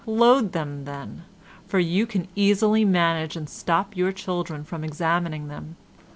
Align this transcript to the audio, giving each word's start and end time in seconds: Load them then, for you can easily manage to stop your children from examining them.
Load 0.07 0.53
them 0.53 0.85
then, 0.85 1.25
for 1.67 1.77
you 1.77 2.07
can 2.07 2.27
easily 2.33 2.83
manage 2.83 3.33
to 3.35 3.45
stop 3.45 3.95
your 3.95 4.11
children 4.11 4.63
from 4.63 4.83
examining 4.83 5.47
them. 5.47 5.75